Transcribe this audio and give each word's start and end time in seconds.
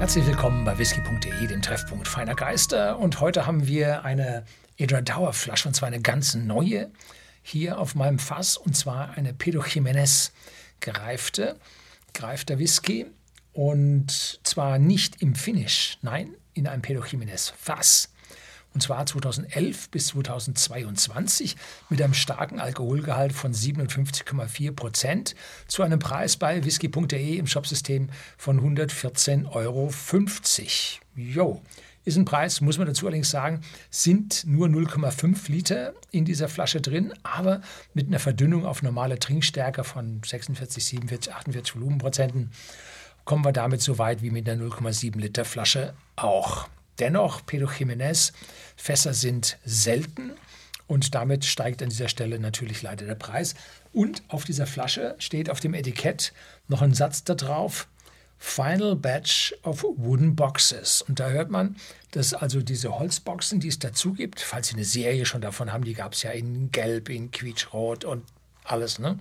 Herzlich 0.00 0.26
willkommen 0.26 0.64
bei 0.64 0.78
whisky.de, 0.78 1.46
dem 1.46 1.60
Treffpunkt 1.60 2.08
feiner 2.08 2.34
Geister. 2.34 2.98
Und 2.98 3.20
heute 3.20 3.46
haben 3.46 3.66
wir 3.66 4.02
eine 4.02 4.46
Edra 4.78 5.02
Dauerflasche, 5.02 5.68
und 5.68 5.74
zwar 5.74 5.88
eine 5.88 6.00
ganz 6.00 6.34
neue, 6.34 6.90
hier 7.42 7.78
auf 7.78 7.94
meinem 7.94 8.18
Fass, 8.18 8.56
und 8.56 8.74
zwar 8.74 9.10
eine 9.10 9.34
Pedro 9.34 9.60
Jiménez 9.60 10.30
gereifte, 10.80 11.58
gereifter 12.14 12.58
Whisky. 12.58 13.08
Und 13.52 14.40
zwar 14.42 14.78
nicht 14.78 15.20
im 15.20 15.34
Finish, 15.34 15.98
nein, 16.00 16.34
in 16.54 16.66
einem 16.66 16.80
Pedro 16.80 17.02
Jiménez 17.02 17.52
Fass 17.54 18.10
und 18.74 18.82
zwar 18.82 19.04
2011 19.06 19.90
bis 19.90 20.08
2022 20.08 21.56
mit 21.88 22.00
einem 22.00 22.14
starken 22.14 22.60
Alkoholgehalt 22.60 23.32
von 23.32 23.52
57,4 23.52 24.72
Prozent 24.72 25.34
zu 25.66 25.82
einem 25.82 25.98
Preis 25.98 26.36
bei 26.36 26.64
whisky.de 26.64 27.36
im 27.36 27.46
Shopsystem 27.46 28.10
von 28.36 28.60
114,50 28.76 29.46
Euro. 29.54 29.92
Jo, 31.16 31.60
ist 32.04 32.16
ein 32.16 32.24
Preis, 32.24 32.60
muss 32.60 32.78
man 32.78 32.86
dazu 32.86 33.06
allerdings 33.06 33.30
sagen, 33.30 33.60
sind 33.90 34.46
nur 34.46 34.68
0,5 34.68 35.50
Liter 35.50 35.92
in 36.10 36.24
dieser 36.24 36.48
Flasche 36.48 36.80
drin, 36.80 37.12
aber 37.22 37.60
mit 37.92 38.06
einer 38.06 38.18
Verdünnung 38.18 38.64
auf 38.64 38.82
normale 38.82 39.18
Trinkstärke 39.18 39.84
von 39.84 40.22
46, 40.24 40.84
47, 40.84 41.34
48 41.34 41.76
Volumenprozenten 41.76 42.50
kommen 43.24 43.44
wir 43.44 43.52
damit 43.52 43.82
so 43.82 43.98
weit 43.98 44.22
wie 44.22 44.30
mit 44.30 44.48
einer 44.48 44.64
0,7 44.64 45.18
Liter 45.18 45.44
Flasche 45.44 45.94
auch. 46.16 46.68
Dennoch, 47.00 47.44
Pedro 47.46 47.68
Jiménez, 47.68 48.32
Fässer 48.76 49.14
sind 49.14 49.58
selten 49.64 50.32
und 50.86 51.14
damit 51.14 51.44
steigt 51.44 51.82
an 51.82 51.88
dieser 51.88 52.08
Stelle 52.08 52.38
natürlich 52.38 52.82
leider 52.82 53.06
der 53.06 53.14
Preis. 53.14 53.54
Und 53.92 54.22
auf 54.28 54.44
dieser 54.44 54.66
Flasche 54.66 55.14
steht 55.18 55.48
auf 55.48 55.60
dem 55.60 55.74
Etikett 55.74 56.32
noch 56.68 56.82
ein 56.82 56.94
Satz 56.94 57.24
da 57.24 57.34
drauf. 57.34 57.88
Final 58.38 58.96
Batch 58.96 59.54
of 59.62 59.84
Wooden 59.84 60.34
Boxes. 60.34 61.02
Und 61.02 61.20
da 61.20 61.28
hört 61.28 61.50
man, 61.50 61.76
dass 62.12 62.32
also 62.32 62.62
diese 62.62 62.98
Holzboxen, 62.98 63.60
die 63.60 63.68
es 63.68 63.78
dazu 63.78 64.14
gibt, 64.14 64.40
falls 64.40 64.68
Sie 64.68 64.74
eine 64.74 64.84
Serie 64.84 65.26
schon 65.26 65.42
davon 65.42 65.72
haben, 65.72 65.84
die 65.84 65.94
gab 65.94 66.14
es 66.14 66.22
ja 66.22 66.30
in 66.30 66.70
Gelb, 66.70 67.10
in 67.10 67.30
Quietschrot 67.30 68.04
und 68.04 68.24
alles, 68.64 68.98
ne? 68.98 69.18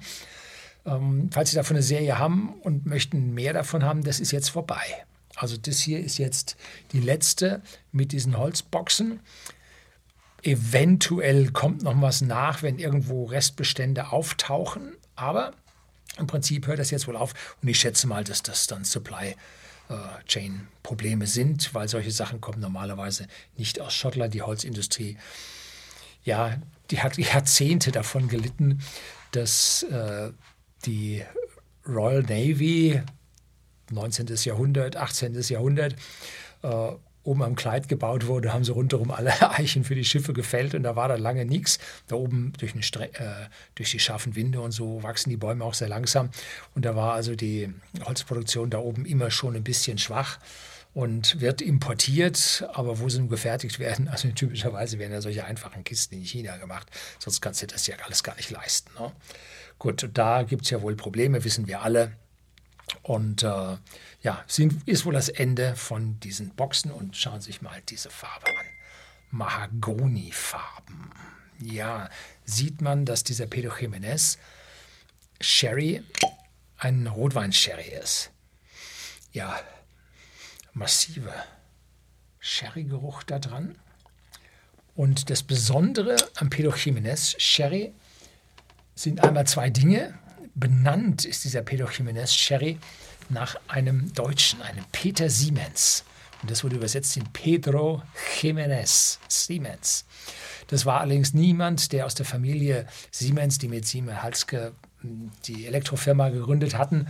Ähm, 0.85 1.29
falls 1.31 1.51
Sie 1.51 1.57
davon 1.57 1.75
eine 1.75 1.83
Serie 1.83 2.17
haben 2.17 2.53
und 2.61 2.85
möchten 2.85 3.33
mehr 3.33 3.53
davon 3.53 3.83
haben, 3.83 4.03
das 4.03 4.19
ist 4.19 4.31
jetzt 4.31 4.49
vorbei. 4.49 5.05
Also 5.39 5.55
das 5.55 5.79
hier 5.79 6.01
ist 6.01 6.17
jetzt 6.17 6.57
die 6.91 6.99
letzte 6.99 7.61
mit 7.93 8.11
diesen 8.11 8.37
Holzboxen. 8.37 9.21
Eventuell 10.43 11.51
kommt 11.51 11.81
noch 11.81 11.99
was 12.01 12.19
nach, 12.19 12.61
wenn 12.61 12.77
irgendwo 12.77 13.23
Restbestände 13.23 14.11
auftauchen. 14.11 14.97
Aber 15.15 15.53
im 16.17 16.27
Prinzip 16.27 16.67
hört 16.67 16.79
das 16.79 16.91
jetzt 16.91 17.07
wohl 17.07 17.15
auf. 17.15 17.33
Und 17.61 17.69
ich 17.69 17.79
schätze 17.79 18.05
mal, 18.05 18.25
dass 18.25 18.43
das 18.43 18.67
dann 18.67 18.83
Supply 18.83 19.35
äh, 19.87 20.23
Chain 20.25 20.67
Probleme 20.83 21.25
sind, 21.25 21.73
weil 21.73 21.87
solche 21.87 22.11
Sachen 22.11 22.41
kommen 22.41 22.59
normalerweise 22.59 23.27
nicht 23.55 23.79
aus 23.79 23.93
Schottland. 23.93 24.33
Die 24.33 24.41
Holzindustrie, 24.41 25.17
ja, 26.23 26.57
die 26.91 26.99
hat 26.99 27.17
Jahrzehnte 27.17 27.93
davon 27.93 28.27
gelitten, 28.27 28.81
dass 29.31 29.83
äh, 29.83 30.31
die 30.85 31.23
Royal 31.87 32.23
Navy 32.23 33.01
19. 33.91 34.27
Jahrhundert, 34.43 34.95
18. 34.95 35.39
Jahrhundert, 35.41 35.95
äh, 36.63 36.91
oben 37.23 37.43
am 37.43 37.55
Kleid 37.55 37.87
gebaut 37.87 38.27
wurde, 38.27 38.53
haben 38.53 38.63
sie 38.63 38.71
rundherum 38.71 39.11
alle 39.11 39.31
Eichen 39.51 39.83
für 39.83 39.95
die 39.95 40.05
Schiffe 40.05 40.33
gefällt 40.33 40.73
und 40.73 40.83
da 40.83 40.95
war 40.95 41.07
da 41.07 41.15
lange 41.15 41.45
nichts. 41.45 41.79
Da 42.07 42.15
oben 42.15 42.53
durch, 42.57 42.73
äh, 42.73 43.09
durch, 43.75 43.91
die 43.91 43.99
scharfen 43.99 44.35
Winde 44.35 44.61
und 44.61 44.71
so 44.71 45.03
wachsen 45.03 45.29
die 45.29 45.37
Bäume 45.37 45.63
auch 45.63 45.73
sehr 45.73 45.89
langsam 45.89 46.29
und 46.75 46.85
da 46.85 46.95
war 46.95 47.13
also 47.13 47.35
die 47.35 47.73
Holzproduktion 48.05 48.69
da 48.69 48.79
oben 48.79 49.05
immer 49.05 49.31
schon 49.31 49.55
ein 49.55 49.63
bisschen 49.63 49.97
schwach 49.97 50.39
und 50.93 51.39
wird 51.39 51.61
importiert, 51.61 52.67
aber 52.73 52.99
wo 52.99 53.09
sie 53.09 53.19
nun 53.19 53.29
gefertigt 53.29 53.79
werden, 53.79 54.07
also 54.09 54.29
typischerweise 54.29 54.97
werden 54.97 55.13
ja 55.13 55.21
solche 55.21 55.45
einfachen 55.45 55.83
Kisten 55.83 56.15
in 56.15 56.23
China 56.23 56.57
gemacht, 56.57 56.87
sonst 57.19 57.41
kannst 57.41 57.61
du 57.61 57.67
das 57.67 57.85
ja 57.87 57.95
alles 58.05 58.23
gar 58.23 58.35
nicht 58.37 58.49
leisten. 58.49 58.91
Ne? 58.99 59.11
Gut, 59.77 60.09
da 60.13 60.43
gibt 60.43 60.63
es 60.63 60.71
ja 60.71 60.81
wohl 60.81 60.95
Probleme, 60.95 61.43
wissen 61.43 61.67
wir 61.67 61.81
alle. 61.81 62.11
Und 63.01 63.43
äh, 63.43 63.77
ja, 64.21 64.43
sind, 64.47 64.87
ist 64.87 65.05
wohl 65.05 65.13
das 65.13 65.29
Ende 65.29 65.75
von 65.75 66.19
diesen 66.19 66.49
Boxen 66.49 66.91
und 66.91 67.15
schauen 67.15 67.41
Sie 67.41 67.47
sich 67.47 67.61
mal 67.61 67.81
diese 67.89 68.09
Farbe 68.09 68.47
an. 68.47 68.65
Mahagoni-Farben. 69.31 71.11
Ja, 71.59 72.09
sieht 72.45 72.81
man, 72.81 73.05
dass 73.05 73.23
dieser 73.23 73.45
Pedro 73.45 73.73
Jiménez 73.73 74.37
Sherry 75.41 76.03
ein 76.77 77.07
Rotwein-Sherry 77.07 77.89
ist. 78.01 78.31
Ja, 79.31 79.59
massive 80.73 81.33
Sherry-Geruch 82.39 83.23
da 83.23 83.39
dran. 83.39 83.77
Und 84.95 85.29
das 85.29 85.43
Besondere 85.43 86.17
am 86.35 86.49
Pedro 86.49 86.71
Jiménez 86.71 87.39
Sherry 87.39 87.93
sind 88.95 89.23
einmal 89.23 89.47
zwei 89.47 89.69
Dinge. 89.69 90.17
Benannt 90.59 91.23
ist 91.23 91.45
dieser 91.45 91.61
Pedro 91.61 91.87
Jiménez 91.87 92.33
Sherry 92.33 92.77
nach 93.29 93.55
einem 93.67 94.11
Deutschen, 94.13 94.61
einem 94.61 94.83
Peter 94.91 95.29
Siemens. 95.29 96.03
Und 96.41 96.51
das 96.51 96.63
wurde 96.63 96.75
übersetzt 96.75 97.15
in 97.15 97.23
Pedro 97.31 98.01
Jiménez 98.39 99.19
Siemens. 99.27 100.05
Das 100.67 100.85
war 100.85 101.01
allerdings 101.01 101.33
niemand, 101.33 101.91
der 101.93 102.05
aus 102.05 102.15
der 102.15 102.25
Familie 102.25 102.87
Siemens, 103.11 103.57
die 103.57 103.69
mit 103.69 103.85
Siemens 103.85 104.21
Halske 104.21 104.73
die 105.45 105.65
Elektrofirma 105.65 106.29
gegründet 106.29 106.77
hatten. 106.77 107.07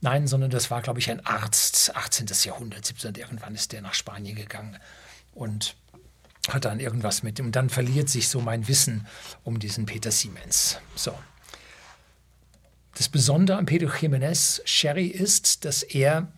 Nein, 0.00 0.26
sondern 0.26 0.50
das 0.50 0.70
war, 0.70 0.80
glaube 0.80 1.00
ich, 1.00 1.10
ein 1.10 1.24
Arzt, 1.26 1.94
18. 1.94 2.28
Jahrhundert, 2.44 2.86
17. 2.86 3.14
Irgendwann 3.16 3.54
ist 3.54 3.72
der 3.72 3.82
nach 3.82 3.94
Spanien 3.94 4.36
gegangen 4.36 4.78
und 5.34 5.76
hat 6.48 6.64
dann 6.64 6.80
irgendwas 6.80 7.22
mit. 7.22 7.38
Und 7.40 7.52
dann 7.52 7.68
verliert 7.68 8.08
sich 8.08 8.28
so 8.28 8.40
mein 8.40 8.68
Wissen 8.68 9.06
um 9.44 9.58
diesen 9.58 9.84
Peter 9.84 10.10
Siemens. 10.10 10.78
So. 10.94 11.14
Das 12.94 13.08
Besondere 13.08 13.56
an 13.56 13.66
Pedro 13.66 13.88
Jiménez 13.88 14.60
Sherry 14.64 15.06
ist, 15.06 15.64
dass 15.64 15.82
er 15.82 16.28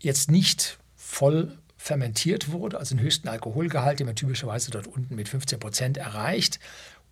jetzt 0.00 0.30
nicht 0.30 0.78
voll 0.96 1.56
fermentiert 1.76 2.50
wurde, 2.52 2.78
also 2.78 2.94
den 2.94 3.02
höchsten 3.02 3.28
Alkoholgehalt, 3.28 4.00
den 4.00 4.06
man 4.06 4.16
typischerweise 4.16 4.70
dort 4.70 4.86
unten 4.86 5.14
mit 5.14 5.28
15 5.28 5.58
Prozent 5.58 5.96
erreicht 5.96 6.60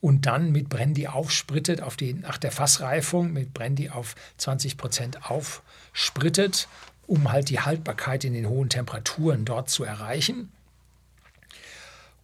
und 0.01 0.27
dann 0.27 0.53
mit 0.53 0.69
Brandy 0.69 1.07
aufsprittet, 1.07 1.81
auf 1.81 1.97
die, 1.97 2.15
nach 2.15 2.39
der 2.39 2.53
Fassreifung 2.53 3.33
mit 3.33 3.55
Brandy 3.55 3.89
auf 3.91 4.15
20 4.37 4.77
Prozent 4.77 5.31
aufsprittet, 5.31 6.69
um 7.07 7.33
halt 7.33 7.49
die 7.49 7.61
Haltbarkeit 7.61 8.25
in 8.25 8.35
den 8.35 8.49
hohen 8.49 8.69
Temperaturen 8.69 9.45
dort 9.45 9.71
zu 9.71 9.85
erreichen. 9.85 10.53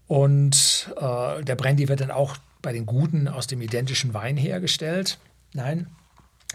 Und 0.07 0.93
äh, 0.97 1.43
der 1.43 1.57
Brandy 1.57 1.89
wird 1.89 2.01
dann 2.01 2.11
auch 2.11 2.37
bei 2.61 2.73
den 2.73 2.85
Guten 2.85 3.29
aus 3.29 3.47
dem 3.47 3.63
identischen 3.63 4.13
Wein 4.13 4.37
hergestellt. 4.37 5.19
Nein, 5.53 5.89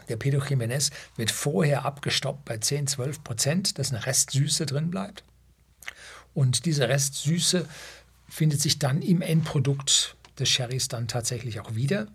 der 0.09 0.17
Pedro 0.17 0.41
Jiménez 0.41 0.91
wird 1.15 1.31
vorher 1.31 1.85
abgestoppt 1.85 2.45
bei 2.45 2.57
10, 2.57 2.87
12 2.87 3.23
Prozent, 3.23 3.79
dass 3.79 3.91
eine 3.91 4.05
Restsüße 4.05 4.65
drin 4.65 4.89
bleibt. 4.89 5.23
Und 6.33 6.65
diese 6.65 6.87
Restsüße 6.87 7.67
findet 8.29 8.61
sich 8.61 8.79
dann 8.79 9.01
im 9.01 9.21
Endprodukt 9.21 10.15
des 10.39 10.49
Sherrys 10.49 10.87
dann 10.87 11.07
tatsächlich 11.07 11.59
auch 11.59 11.75
wieder. 11.75 12.07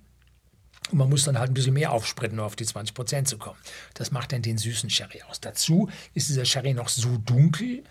Und 0.91 0.99
man 0.99 1.09
muss 1.09 1.25
dann 1.25 1.39
halt 1.39 1.51
ein 1.51 1.55
bisschen 1.55 1.75
mehr 1.75 1.93
aufspritten, 1.93 2.39
um 2.39 2.45
auf 2.45 2.57
die 2.57 2.67
20 2.67 2.95
Prozent 2.95 3.29
zu 3.29 3.39
kommen. 3.39 3.59
Das 3.95 4.11
macht 4.11 4.33
dann 4.33 4.43
den 4.43 4.59
süßen 4.59 4.91
Sherry 4.91 5.23
aus. 5.29 5.41
Dazu 5.41 5.89
ist 6.15 6.29
dieser 6.29 6.45
Sherry 6.45 6.75
noch 6.75 6.89
so 6.89 7.17
dunkel, 7.19 7.83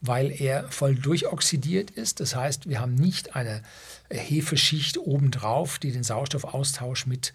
weil 0.00 0.32
er 0.32 0.68
voll 0.70 0.96
durchoxidiert 0.96 1.90
ist. 1.90 2.20
Das 2.20 2.34
heißt, 2.34 2.68
wir 2.68 2.80
haben 2.80 2.94
nicht 2.94 3.36
eine 3.36 3.62
Hefeschicht 4.10 4.98
obendrauf, 4.98 5.78
die 5.78 5.92
den 5.92 6.02
Sauerstoffaustausch 6.02 7.06
mit 7.06 7.32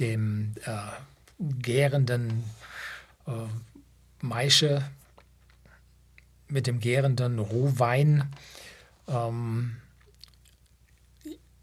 dem 0.00 0.54
äh, 0.64 0.76
gärenden 1.38 2.44
äh, 3.26 3.32
Maische, 4.20 4.82
mit 6.48 6.66
dem 6.66 6.80
gärenden 6.80 7.38
Rohwein 7.38 8.30
ähm, 9.08 9.76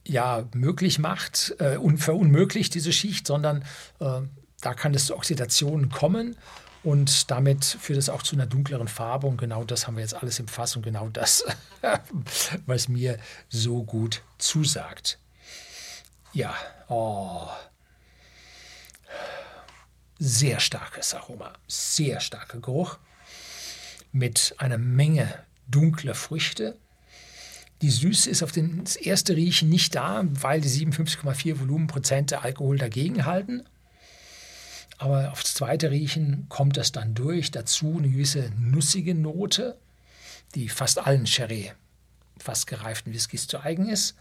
ja, 0.06 0.48
möglich 0.54 1.00
macht, 1.00 1.56
äh, 1.60 1.78
und 1.78 2.00
verunmöglicht 2.00 2.74
diese 2.76 2.92
Schicht, 2.92 3.26
sondern 3.26 3.64
äh, 4.00 4.22
da 4.62 4.74
kann 4.74 4.94
es 4.94 5.06
zu 5.06 5.16
Oxidationen 5.16 5.90
kommen 5.90 6.36
und 6.84 7.32
damit 7.32 7.64
führt 7.64 8.00
es 8.00 8.10
auch 8.10 8.24
zu 8.24 8.36
einer 8.36 8.46
dunkleren 8.46 8.88
Farbe 8.88 9.28
und 9.28 9.38
genau 9.38 9.64
das 9.64 9.88
haben 9.88 9.96
wir 9.96 10.02
jetzt 10.02 10.16
alles 10.16 10.40
im 10.40 10.48
Fass 10.48 10.76
und 10.76 10.84
genau 10.84 11.08
das, 11.10 11.46
was 12.66 12.90
mir 12.90 13.18
so 13.50 13.84
gut 13.84 14.22
zusagt. 14.38 15.20
Ja, 16.34 16.54
oh, 16.90 17.48
sehr 20.20 20.60
starkes 20.60 21.14
Aroma, 21.14 21.54
sehr 21.68 22.20
starker 22.20 22.60
Geruch 22.60 22.98
mit 24.12 24.56
einer 24.58 24.78
Menge 24.78 25.44
dunkler 25.68 26.16
Früchte. 26.16 26.78
Die 27.82 27.90
Süße 27.90 28.30
ist 28.30 28.44
auf 28.44 28.52
das 28.52 28.96
erste 28.96 29.36
Riechen 29.36 29.70
nicht 29.70 29.96
da, 29.96 30.24
weil 30.26 30.62
die 30.62 30.70
57,4 30.70 31.60
Volumenprozent 31.60 32.32
der 32.32 32.44
Alkohol 32.44 32.78
dagegen 32.78 33.26
halten. 33.26 33.64
Aber 34.98 35.32
aufs 35.32 35.56
zweite 35.56 35.92
Riechen 35.92 36.46
kommt 36.48 36.78
das 36.78 36.92
dann 36.92 37.14
durch. 37.14 37.52
Dazu 37.52 37.98
eine 37.98 38.10
gewisse 38.10 38.52
nussige 38.58 39.16
Note, 39.16 39.78
die 40.56 40.70
fast 40.70 41.00
allen 41.00 41.28
Sherry, 41.28 41.74
fast 42.38 42.68
gereiften 42.68 43.14
Whiskys 43.14 43.48
zu 43.48 43.60
eigen 43.60 43.90
ist. 43.90 44.16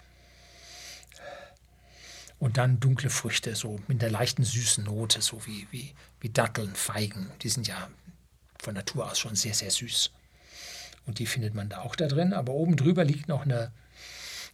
Und 2.43 2.57
dann 2.57 2.81
dunkle 2.81 3.09
Früchte, 3.09 3.55
so 3.55 3.79
mit 3.87 4.03
einer 4.03 4.11
leichten 4.11 4.43
süßen 4.43 4.83
Note, 4.83 5.23
so 5.23 5.47
wie, 5.47 5.69
wie, 5.71 5.95
wie 6.19 6.29
Datteln, 6.29 6.75
Feigen. 6.75 7.31
Die 7.43 7.49
sind 7.49 7.69
ja 7.69 7.89
von 8.59 8.75
Natur 8.75 9.09
aus 9.09 9.21
schon 9.21 9.37
sehr, 9.37 9.55
sehr 9.55 9.71
süß. 9.71 10.11
Und 11.07 11.21
die 11.21 11.27
findet 11.27 11.55
man 11.55 11.69
da 11.69 11.83
auch 11.83 11.95
da 11.95 12.09
drin. 12.09 12.33
Aber 12.33 12.53
oben 12.55 12.75
drüber 12.75 13.05
liegt 13.05 13.29
noch 13.29 13.43
eine, 13.43 13.71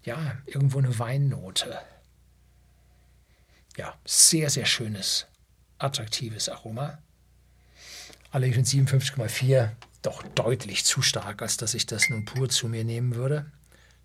ja, 0.05 0.37
irgendwo 0.45 0.77
eine 0.81 0.99
Weinnote. 0.99 1.79
Ja, 3.79 3.97
sehr, 4.05 4.51
sehr 4.51 4.67
schönes, 4.67 5.27
attraktives 5.79 6.51
Aroma. 6.51 6.99
Allerdings 8.33 8.59
mit 8.59 8.67
57,4 8.67 9.71
doch 10.03 10.23
deutlich 10.35 10.85
zu 10.85 11.01
stark, 11.01 11.41
als 11.41 11.57
dass 11.57 11.73
ich 11.73 11.87
das 11.87 12.11
nun 12.11 12.27
pur 12.27 12.51
zu 12.51 12.69
mir 12.69 12.85
nehmen 12.85 13.15
würde. 13.15 13.51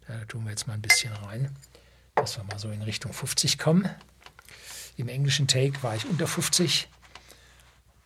Da 0.07 0.23
tun 0.23 0.45
wir 0.45 0.51
jetzt 0.51 0.67
mal 0.67 0.75
ein 0.75 0.81
bisschen 0.81 1.11
rein 1.11 1.53
dass 2.23 2.37
wir 2.37 2.45
mal 2.45 2.57
so 2.57 2.71
in 2.71 2.81
Richtung 2.81 3.11
50 3.11 3.59
kommen. 3.59 3.89
Im 4.95 5.09
englischen 5.09 5.45
Take 5.45 5.83
war 5.83 5.93
ich 5.93 6.05
unter 6.05 6.25
50 6.25 6.87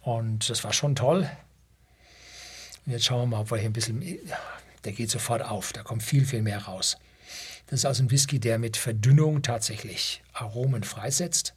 und 0.01 0.49
das 0.49 0.63
war 0.63 0.73
schon 0.73 0.95
toll. 0.95 1.29
Und 2.85 2.93
jetzt 2.93 3.05
schauen 3.05 3.21
wir 3.21 3.37
mal, 3.37 3.41
ob 3.41 3.51
wir 3.51 3.59
hier 3.59 3.69
ein 3.69 3.73
bisschen, 3.73 4.01
der 4.85 4.91
geht 4.91 5.11
sofort 5.11 5.43
auf, 5.43 5.71
da 5.71 5.83
kommt 5.83 6.01
viel, 6.01 6.25
viel 6.25 6.41
mehr 6.41 6.63
raus. 6.63 6.97
Das 7.67 7.81
ist 7.81 7.85
also 7.85 8.03
ein 8.03 8.09
Whisky, 8.09 8.39
der 8.39 8.57
mit 8.57 8.75
Verdünnung 8.75 9.43
tatsächlich 9.43 10.23
Aromen 10.33 10.83
freisetzt. 10.83 11.53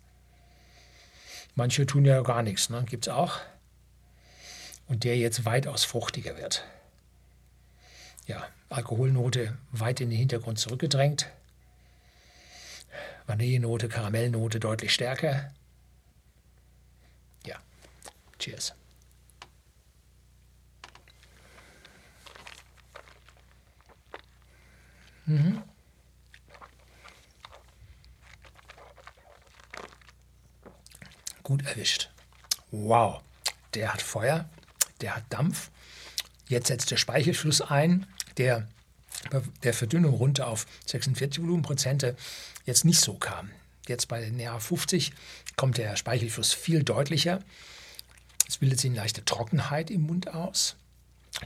Manche 1.54 1.86
tun 1.86 2.04
ja 2.04 2.20
gar 2.20 2.42
nichts, 2.42 2.68
ne? 2.68 2.84
gibt 2.86 3.06
es 3.06 3.12
auch. 3.12 3.38
Und 4.86 5.04
der 5.04 5.16
jetzt 5.16 5.46
weitaus 5.46 5.84
fruchtiger 5.84 6.36
wird. 6.36 6.64
Ja, 8.26 8.46
Alkoholnote 8.68 9.56
weit 9.72 10.02
in 10.02 10.10
den 10.10 10.18
Hintergrund 10.18 10.58
zurückgedrängt. 10.58 11.30
Vanillenote, 13.30 13.88
Karamellnote 13.88 14.58
deutlich 14.58 14.92
stärker. 14.92 15.52
Ja, 17.46 17.60
cheers. 18.40 18.74
Mhm. 25.26 25.62
Gut 31.44 31.64
erwischt. 31.64 32.10
Wow, 32.72 33.22
der 33.74 33.92
hat 33.92 34.02
Feuer, 34.02 34.50
der 35.00 35.14
hat 35.14 35.24
Dampf. 35.28 35.70
Jetzt 36.48 36.66
setzt 36.66 36.90
der 36.90 36.96
Speichelfluss 36.96 37.60
ein, 37.60 38.08
der 38.38 38.66
der 39.62 39.74
Verdünnung 39.74 40.14
runter 40.14 40.48
auf 40.48 40.66
46 40.86 41.42
Volumenprozente 41.42 42.16
jetzt 42.64 42.84
nicht 42.84 43.00
so 43.00 43.14
kam. 43.14 43.50
Jetzt 43.88 44.08
bei 44.08 44.28
näher 44.30 44.58
50 44.58 45.12
kommt 45.56 45.78
der 45.78 45.96
Speichelfluss 45.96 46.52
viel 46.52 46.82
deutlicher. 46.84 47.40
Es 48.46 48.58
bildet 48.58 48.80
sich 48.80 48.90
eine 48.90 49.00
leichte 49.00 49.24
Trockenheit 49.24 49.90
im 49.90 50.02
Mund 50.02 50.32
aus, 50.34 50.76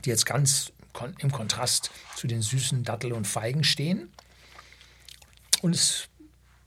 die 0.04 0.10
jetzt 0.10 0.26
ganz 0.26 0.72
im 1.18 1.32
Kontrast 1.32 1.90
zu 2.16 2.26
den 2.26 2.42
süßen 2.42 2.84
Dattel 2.84 3.12
und 3.12 3.26
Feigen 3.26 3.64
stehen. 3.64 4.10
Und 5.62 5.74
es 5.74 6.08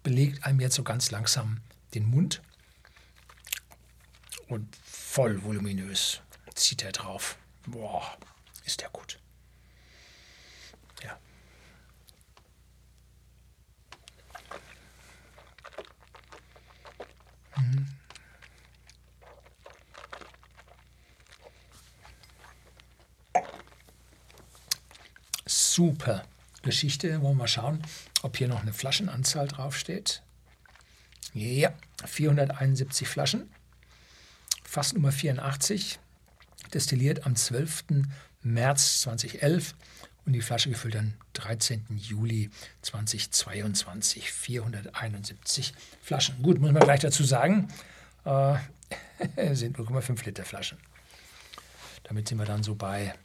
belegt 0.03 0.43
einem 0.43 0.59
jetzt 0.59 0.75
so 0.75 0.83
ganz 0.83 1.11
langsam 1.11 1.61
den 1.93 2.05
Mund 2.05 2.41
und 4.47 4.75
voll 4.85 5.43
voluminös 5.43 6.21
zieht 6.55 6.83
er 6.83 6.91
drauf. 6.91 7.37
Boah, 7.65 8.17
ist 8.65 8.81
der 8.81 8.89
gut. 8.89 9.19
Super 25.77 26.23
Geschichte. 26.63 27.21
Wollen 27.21 27.35
wir 27.37 27.43
mal 27.43 27.47
schauen, 27.47 27.83
ob 28.23 28.35
hier 28.35 28.47
noch 28.47 28.61
eine 28.61 28.73
Flaschenanzahl 28.73 29.47
draufsteht. 29.47 30.23
Ja, 31.35 31.71
471 32.03 33.07
Flaschen. 33.07 33.53
Fass 34.63 34.93
Nummer 34.93 35.11
84. 35.11 35.99
Destilliert 36.73 37.27
am 37.27 37.35
12. 37.35 37.83
März 38.41 39.01
2011 39.01 39.75
und 40.27 40.33
die 40.33 40.41
Flasche 40.41 40.69
gefüllt 40.69 40.97
am 40.97 41.13
13. 41.33 41.85
Juli 41.95 42.51
2022. 42.81 44.29
471 44.29 45.73
Flaschen. 46.01 46.43
Gut, 46.43 46.59
muss 46.59 46.73
man 46.73 46.83
gleich 46.83 46.99
dazu 46.99 47.23
sagen, 47.23 47.69
äh, 48.25 48.57
sind 49.55 49.77
0,5 49.77 50.25
Liter 50.25 50.43
Flaschen. 50.43 50.77
Damit 52.03 52.27
sind 52.27 52.39
wir 52.39 52.45
dann 52.45 52.61
so 52.61 52.75
bei 52.75 53.15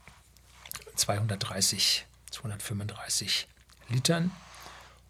230, 0.94 2.06
235 2.30 3.48
Litern. 3.88 4.30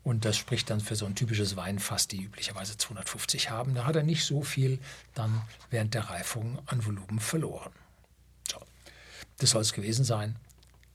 Und 0.03 0.25
das 0.25 0.39
spricht 0.39 0.71
dann 0.71 0.81
für 0.81 0.97
so 0.97 1.05
ein 1.05 1.15
typisches 1.15 1.57
Weinfass, 1.57 2.09
die 2.09 2.23
üblicherweise 2.23 2.79
250 2.79 3.51
haben. 3.51 3.75
Da 3.75 3.85
hat 3.85 3.97
er 3.97 4.03
nicht 4.03 4.25
so 4.25 4.43
viel 4.43 4.79
dann 5.15 5.43
während 5.69 5.93
der 5.93 6.09
Reifung 6.09 6.59
an 6.65 6.87
Volumen 6.87 7.21
verloren. 7.21 7.73
So, 8.51 8.57
das 9.37 9.51
soll 9.51 9.61
es 9.61 9.75
gewesen 9.75 10.07
sein. 10.07 10.37